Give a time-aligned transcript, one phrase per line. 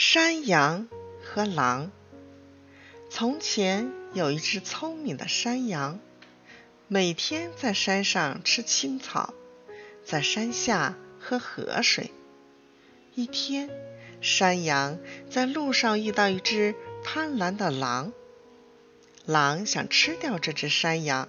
[0.00, 0.86] 山羊
[1.24, 1.90] 和狼。
[3.10, 5.98] 从前有一只聪明的山羊，
[6.86, 9.34] 每天在山上吃青草，
[10.04, 12.12] 在山下喝河水。
[13.16, 13.70] 一天，
[14.20, 18.12] 山羊在路上遇到一只贪婪的狼，
[19.26, 21.28] 狼想吃掉这只山羊，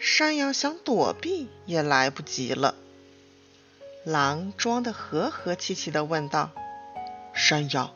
[0.00, 2.74] 山羊想躲避也来不及了。
[4.04, 6.50] 狼装得和和气气地问道。
[7.38, 7.94] 山羊，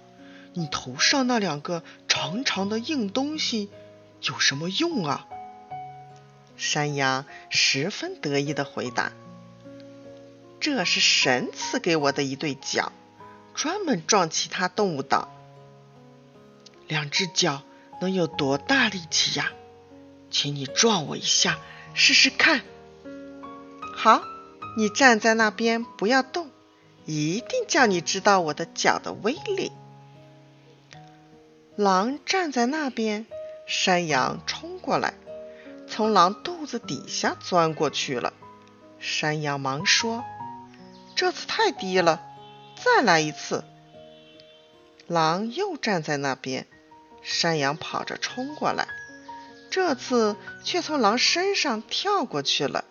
[0.54, 3.68] 你头上那两个长长的硬东西
[4.22, 5.26] 有什么用啊？
[6.56, 9.12] 山羊十分得意地回答
[10.60, 12.92] ：“这是神赐给我的一对脚，
[13.52, 15.26] 专门撞其他动物的。
[16.86, 17.62] 两只脚
[18.00, 19.50] 能有多大力气呀？
[20.30, 21.58] 请你撞我一下
[21.94, 22.62] 试试看。
[23.96, 24.22] 好，
[24.78, 26.48] 你站在那边不要动。”
[27.04, 29.72] 一定叫你知道我的脚的威力。
[31.76, 33.26] 狼站在那边，
[33.66, 35.14] 山羊冲过来，
[35.88, 38.32] 从狼肚子底下钻过去了。
[38.98, 40.22] 山羊忙说
[41.16, 42.22] ：“这次太低了，
[42.76, 43.64] 再来一次。”
[45.08, 46.66] 狼又站在那边，
[47.22, 48.86] 山羊跑着冲过来，
[49.70, 52.84] 这次却从狼身上跳过去了。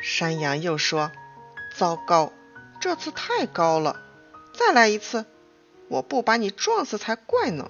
[0.00, 1.10] 山羊又说
[1.76, 2.32] ：“糟糕！”
[2.86, 4.00] 这次太高了，
[4.52, 5.24] 再来一次，
[5.88, 7.68] 我不把你撞死才怪呢。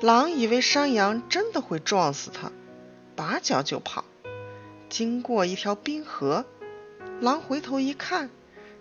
[0.00, 2.52] 狼以为山羊真的会撞死它，
[3.16, 4.04] 拔脚就跑。
[4.88, 6.44] 经过一条冰河，
[7.20, 8.30] 狼回头一看，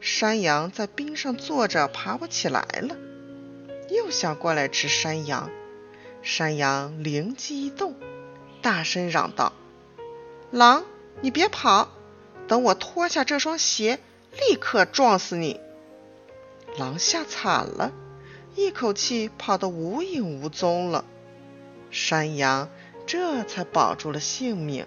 [0.01, 2.95] 山羊在冰上坐着，爬不起来了，
[3.89, 5.49] 又想过来吃山羊。
[6.21, 7.95] 山羊灵机一动，
[8.61, 9.51] 大声嚷道
[10.53, 10.85] ：“狼，
[11.21, 11.89] 你别跑，
[12.47, 13.99] 等我脱下这双鞋。”
[14.31, 15.59] 立刻撞死你！
[16.77, 17.91] 狼吓惨了，
[18.55, 21.05] 一口气跑得无影无踪了。
[21.91, 22.69] 山羊
[23.05, 24.85] 这才保住了性命。